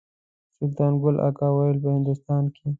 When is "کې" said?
2.55-2.65